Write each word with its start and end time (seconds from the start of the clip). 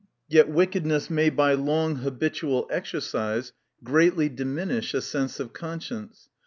Yet 0.27 0.49
wickedness 0.49 1.11
may, 1.11 1.29
by 1.29 1.53
long 1.53 1.97
habit 1.97 2.37
ual 2.41 2.65
exercise, 2.71 3.53
greatly 3.83 4.29
diminish 4.29 4.95
a 4.95 5.01
sense 5.03 5.39
of 5.39 5.53
conscience. 5.53 6.27